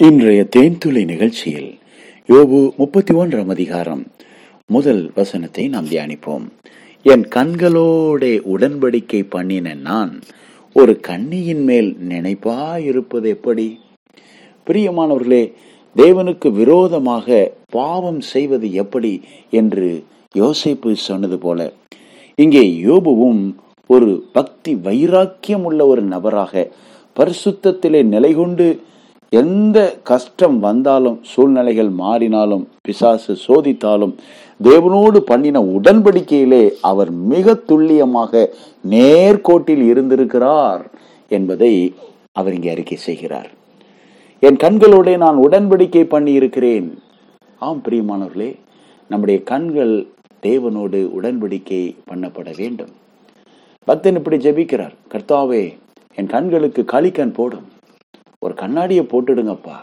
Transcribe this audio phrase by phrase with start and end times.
[0.00, 1.78] இன்றைய தேன்துளி நிகழ்ச்சியில்
[2.28, 4.06] யோபு முப்பத்தி ஒன்றாம் அதிகாரம்
[4.66, 6.44] முதல் வசனத்தை நாம் தியானிப்போம்.
[7.02, 10.20] என் கண்களோட உடன்படிக்கை பண்ணின நான்
[10.72, 13.80] ஒரு கண்ணியின் மேல் நினைப்பா இருப்பது எப்படி?
[14.66, 15.52] பிரியமானவர்களே
[15.96, 20.04] தேவனுக்கு விரோதமாக பாவம் செய்வது எப்படி என்று
[20.34, 21.72] யோசிப்பு சொன்னது போல
[22.34, 23.54] இங்கே யோபுவும்
[23.86, 26.70] ஒரு பக்தி வைராக்கியம் உள்ள ஒரு நபராக
[27.16, 28.80] பரிசுத்தத்திலே நிலை கொண்டு
[29.40, 29.78] எந்த
[30.10, 34.14] கஷ்டம் வந்தாலும் சூழ்நிலைகள் மாறினாலும் பிசாசு சோதித்தாலும்
[34.68, 38.42] தேவனோடு பண்ணின உடன்படிக்கையிலே அவர் மிக துல்லியமாக
[38.94, 40.82] நேர்கோட்டில் இருந்திருக்கிறார்
[41.36, 41.72] என்பதை
[42.38, 43.50] அவர் இங்கே அறிக்கை செய்கிறார்.
[44.42, 46.88] என் கண்களோட நான் உடன்படிக்கை பண்ணி இருக்கிறேன்
[47.68, 48.50] ஆம் பிரியமானவர்களே
[49.10, 49.94] நம்முடைய கண்கள்
[50.46, 52.92] தேவனோடு உடன்படிக்கை பண்ணப்பட வேண்டும்.
[53.88, 55.64] பக்தன் இப்படி ஜெபிக்கிறார் கர்த்தாவே
[56.18, 57.66] என் கண்களுக்கு களிக்கண் போடும்.
[58.46, 59.76] ஒரு கண்ணாடியை போட்டுடுங்கப்பா.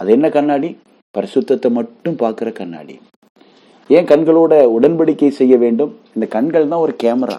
[0.00, 0.70] அது என்ன கண்ணாடி?
[1.14, 2.96] பரிசுத்தத்தை மட்டும் பார்க்குற கண்ணாடி.
[3.96, 5.92] ஏன் கண்களோட உடன்படிக்கை செய்ய வேண்டும்?
[6.16, 7.38] இந்த கண்கள் தான் ஒரு கேமரா.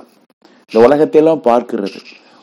[0.67, 1.99] இந்த உலகத்தையெல்லாம் பார்க்கிறது.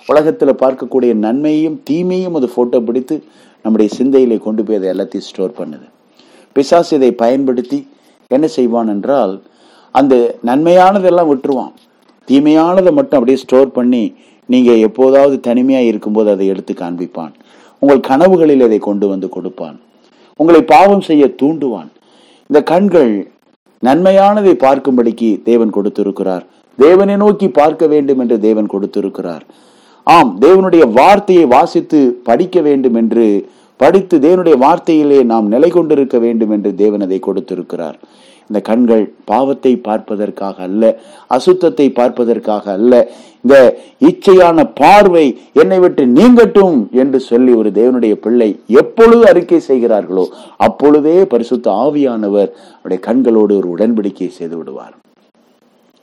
[0.08, 3.16] உலகத்தில் பார்க்கக்கூடிய நன்மையும் தீமையும் அது ஃபோட்டோ பிடித்து
[3.64, 5.86] நம்முடைய சிந்தையிலே கொண்டு போய் அதை எல்லாத்தையும் ஸ்டோர் பண்ணுது.
[6.56, 7.78] பிசாஸ் இதை பயன்படுத்தி
[8.36, 9.34] என்ன செய்வான் என்றால்
[9.94, 10.14] அந்த
[10.48, 11.74] நன்மையானதெல்லாம் விட்டுருவான்.
[12.28, 14.02] தீமையானதை மட்டும் அப்படியே ஸ்டோர் பண்ணி
[14.48, 17.34] நீங்கள் எப்போதாவது தனிமையாக இருக்கும்போது அதை எடுத்து காண்பிப்பான்.
[17.78, 19.80] உங்கள் கனவுகளில் அதை கொண்டு வந்து கொடுப்பான்?
[20.36, 21.90] உங்களை பாவம் செய்ய தூண்டுவான்.
[22.46, 23.12] இந்த கண்கள்
[23.84, 26.46] நன்மையானதை பார்க்கும்படிக்கு தேவன் கொடுத்திருக்கிறார்.
[26.76, 29.44] தேவனை நோக்கி பார்க்க வேண்டும் என்று தேவன் கொடுத்திருக்கிறார்.
[30.02, 33.48] ஆம் தேவனுடைய வார்த்தையை வாசித்து படிக்க வேண்டும் என்று
[33.82, 37.98] படித்து தேவனுடைய வார்த்தையிலே நாம் நிலை கொண்டிருக்க வேண்டும் என்று தேவன் அதை கொடுத்திருக்கிறார்.
[38.50, 40.82] இந்த கண்கள் பாவத்தை பார்ப்பதற்காக அல்ல
[41.36, 42.92] அசுத்தத்தை பார்ப்பதற்காக அல்ல.
[43.44, 43.56] இந்த
[44.08, 45.24] இச்சையான பார்வை
[45.60, 48.48] என்னை விட்டு நீங்கட்டும் என்று சொல்லி ஒரு தேவனுடைய பிள்ளை
[48.82, 50.24] எப்பொழுது அறிக்கை செய்கிறார்களோ
[50.66, 54.94] அப்பொழுதே பரிசுத்த ஆவியானவர் அவருடைய கண்களோடு ஒரு உடன்படிக்கை செய்து விடுவார்.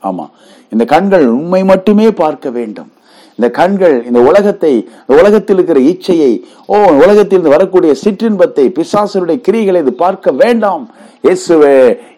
[0.02, 0.26] ஆமா
[0.72, 2.90] இந்த கண்கள் உண்மை மட்டுமே பார்க்க வேண்டும்.
[3.38, 4.70] இந்த கண்கள் இந்த உலகத்தை
[5.00, 6.30] இந்த உலகத்தில் இருக்கிற இச்சையை
[6.72, 10.84] ஓ உலகத்தில் வரக்கூடிய சிற்றின்பத்தை பிசாசனுடைய கிரிகளை இது பார்க்க வேண்டாம்.
[11.26, 11.74] இயேசுவே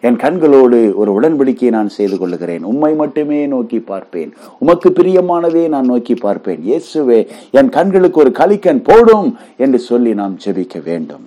[0.07, 2.63] என் கண்களோடு ஒரு உடன்படிக்கையை நான் செய்து கொள்ளுகிறேன்.
[2.71, 4.31] உம்மை மட்டுமே நோக்கி பார்ப்பேன்.
[4.63, 6.61] உமக்கு பிரியமானதே நான் நோக்கி பார்ப்பேன்.
[6.69, 7.19] இயேசுவே
[7.59, 9.29] என் கண்களுக்கு ஒரு கலிக்கன் போடும்
[9.65, 11.25] என்று சொல்லி நாம் ஜெபிக்க வேண்டும்.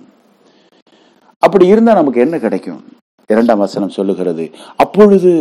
[1.43, 2.81] அப்படி இருந்தா நமக்கு என்ன கிடைக்கும்?
[3.29, 4.45] இரண்டாம் வசனம் சொல்லுகிறது
[4.83, 5.31] அப்பொழுது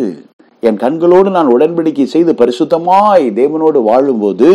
[0.68, 4.50] என் கண்களோடு நான் உடன்படிக்கை செய்து பரிசுத்தமாய் தேவனோடு வாழும்போது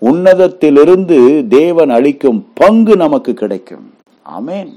[0.00, 3.92] உன்னதத்திலிருந்து தேவன் அளிக்கும் பங்கு நமக்கு கிடைக்கும்.
[4.26, 4.70] ஆமேன்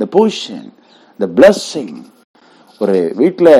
[0.00, 0.68] த பொசிஷன்
[1.20, 1.94] த பிளஸ்ஸிங்
[2.80, 3.52] ஒரு வீட்டில்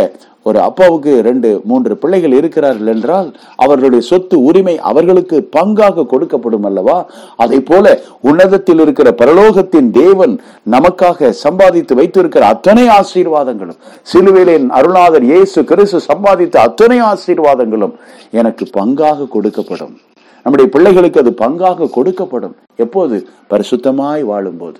[0.42, 7.06] ஒரு அப்பாவுக்கு ரெண்டு மூன்று பிள்ளைகள் இருக்கிறார்கள் என்றால் அவர்களுடைய சொத்து உரிமை அவர்களுக்கு பங்காக கொடுக்கப்படும் அல்லவா?
[7.36, 10.40] அதை போல உன்னதத்தில் இருக்கிற பரலோகத்தின் தேவன்
[10.70, 13.80] நமக்காக சம்பாதித்து வைத்திருக்கிற அத்தனை ஆசீர்வாதங்களும்
[14.12, 17.94] சிலுவையிலின் அருணாதர் இயேசு கிறிஸ்து சம்பாதித்த அத்தனை ஆசீர்வாதங்களும்
[18.30, 19.96] எனக்கு பங்காக கொடுக்கப்படும்.
[20.42, 22.54] நம்முடைய பிள்ளைகளுக்கு அது பங்காக கொடுக்கப்படும்.
[22.76, 23.28] எப்போது?
[23.50, 24.78] பரிசுத்தமாய் வாழும்போது.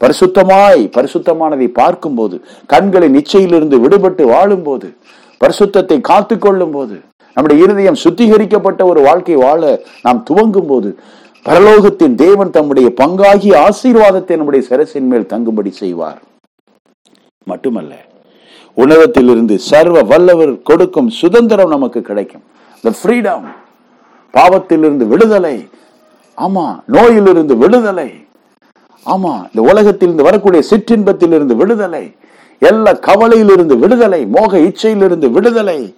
[0.00, 2.36] பரிசுத்தமாய் பரிசுத்தமானதை பார்க்கும்போது
[2.72, 4.88] கண்களை நிச்சயிலிருந்து விடுபட்டு வாழும்போது
[5.40, 6.96] பரிசுத்தத்தை காத்து கொள்ளும் போது
[7.36, 9.62] நம்முடைய இருதயம் சுத்திகரிக்கப்பட்ட ஒரு வாழ்க்கை வாழ
[10.06, 10.90] நாம் துவங்கும் போது
[11.46, 16.18] பரலோகத்தின் தேவன் தம்முடைய பங்காகி ஆசீர்வாதத்தை நம்முடைய சரசின் மேல் தங்கும்படி செய்வார்.
[17.46, 17.92] மட்டுமல்ல
[18.76, 22.44] உணவத்திலிருந்து சர்வ வல்லவர் கொடுக்கும் சுதந்திரம் நமக்கு கிடைக்கும்.
[22.84, 23.46] த ஃப்ரீடம்
[24.34, 25.56] பாவத்திலிருந்து விடுதலை
[26.38, 28.10] ஆமா நோயிலிருந்து விடுதலை
[29.06, 32.10] ஆமா இந்த உலகத்திலிருந்து வரக்கூடிய சிற்றின்பத்திலிருந்து விடுதலை
[32.58, 35.94] எல்லா கவலையிலிருந்து விடுதலை மோக இச்சையிலிருந்து விடுதலை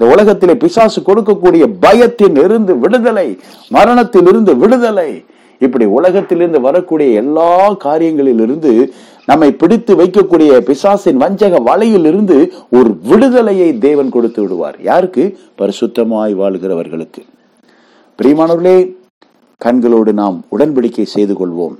[0.00, 5.24] இந்த உலகத்திலே பிசாசு கொடுக்கக்கூடிய பயத்தின் இருந்து விடுதலை மரணத்தில் இருந்து விடுதலை.
[5.58, 8.88] இப்படி உலகத்திலிருந்து வரக்கூடிய எல்லா காரியங்களிலிருந்து
[9.24, 14.76] நம்மை பிடித்து வைக்கக்கூடிய பிசாசின் வஞ்சக வலையில் இருந்து ஒரு விடுதலையை தேவன் கொடுத்து விடுவார்.
[14.82, 15.38] யாருக்கு?
[15.58, 17.22] பரிசுத்தமாய் வாழ்கிறவர்களுக்கு.
[18.18, 18.96] பிரியமானவர்களே
[19.64, 21.76] கண்களோடு நாம் உடன்படிக்கை செய்து கொள்வோம்.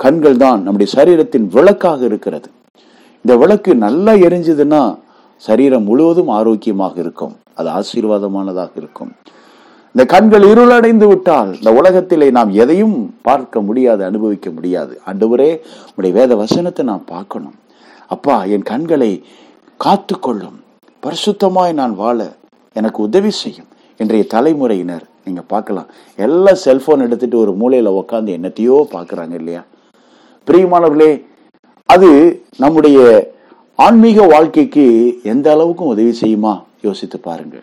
[0.00, 2.48] கண்கள் தான் நம்முடைய சரீரத்தின் விளக்காக இருக்கிறது.
[3.24, 4.82] இந்த விளக்கு நல்லா எரிஞ்சதுன்னா
[5.46, 7.34] சரீரம் முழுவதும் ஆரோக்கியமாக இருக்கும்.
[7.58, 9.12] அது ஆசீர்வாதமானதாக இருக்கும்.
[9.94, 12.96] இந்த கண்கள் இருளடைந்து விட்டால் இந்த உலகத்திலே நாம் எதையும்
[13.28, 14.94] பார்க்க முடியாது அனுபவிக்க முடியாது.
[15.10, 15.50] அன்றுவரே
[15.96, 17.56] உடைய வேத வசனத்தை நாம் பார்க்கணும்.
[18.14, 19.10] அப்பா என் கண்களை
[19.84, 20.58] காத்து கொள்ளும்
[21.02, 22.18] பரிசுத்தமாய் நான் வாழ
[22.76, 23.70] எனக்கு உதவி செய்யும்.
[24.00, 25.88] இன்றைய தலைமுறையினர் நீங்க பார்க்கலாம்.
[26.26, 29.62] எல்லாம் செல்போன் எடுத்துட்டு ஒரு மூலையில உட்காந்து என்னத்தையோ பாக்குறாங்க இல்லையா?
[30.48, 31.12] பிரியமானவர்களே
[31.86, 32.08] அது
[32.56, 32.98] நம்முடைய
[33.74, 34.84] ஆன்மீக வாழ்க்கைக்கு
[35.22, 36.62] எந்த அளவுக்கும் உதவி செய்யுமா?
[36.82, 37.56] யோசித்து பாருங்க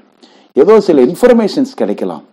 [0.53, 2.23] ஏதோ சில இன்ஃபர்மேஷன்ஸ் கிடைக்கலாம்.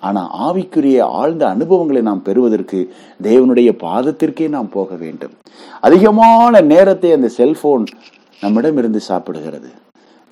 [0.00, 2.78] ஆனா ஆவிக்குரிய ஆழ்ந்த அனுபவங்களை நாம் பெறுவதற்கு
[3.22, 5.34] தேவனுடைய பாதத்திற்கே நாம் போக வேண்டும்.
[5.80, 7.84] அதிகமான நேரத்தை அந்த செல்போன்
[8.40, 9.70] நம்மிடமிருந்து சாப்பிடுகிறது.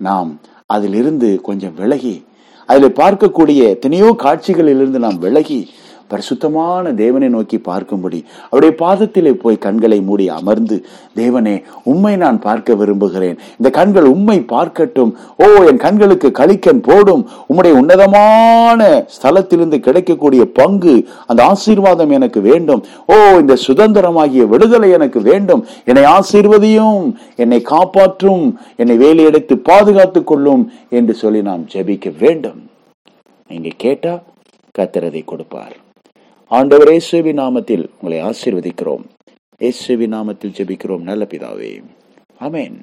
[0.01, 2.25] நாம் அதிலிருந்து கொஞ்சம் விலகி
[2.69, 5.69] அதில் பார்க்கக்கூடிய எத்தனையோ காட்சிகளிலிருந்து நாம் விலகி
[6.13, 8.21] பரிசுத்தமான தேவனை நோக்கி பார்க்கும்படி
[8.51, 10.77] அவருடைய பாதத்திலே போய் கண்களை மூடி அமர்ந்து
[11.21, 11.55] தேவனே
[11.93, 13.37] உம்மை நான் பார்க்க விரும்புகிறேன்.
[13.59, 15.13] இந்த கண்கள் உம்மை பார்க்கட்டும்.
[15.45, 17.23] ஓ என் கண்களுக்கு கழிக்கன் போடும்.
[17.49, 20.95] உம்முடைய உன்னதமான ஸ்தலத்திலிருந்து கிடைக்கக்கூடிய பங்கு
[21.27, 22.83] அந்த ஆசீர்வாதம் எனக்கு வேண்டும்.
[23.15, 25.65] ஓ இந்த சுதந்திரமாகிய விடுதலை எனக்கு வேண்டும்.
[25.85, 27.03] என்னை ஆசீர்வதியும்
[27.37, 28.45] என்னை காப்பாற்றும்
[28.77, 30.63] என்னை வேலையெடுத்து பாதுகாத்துக் கொள்ளும்
[30.99, 32.61] என்று சொல்லி நாம் ஜெபிக்க வேண்டும்.
[33.51, 34.15] நீங்க கேட்டா
[34.79, 35.75] கத்திரதை கொடுப்பார்.
[36.49, 39.05] ஆண்டவர் இயேசுவி நாமத்தில் உங்களை ஆசீர்வதிக்கிறோம்.
[39.61, 41.01] இயேசுவி நாமத்தில் ஜெபிக்கிறோம்.
[41.01, 41.83] நல்ல பிதாவே.
[42.41, 42.77] அமேன்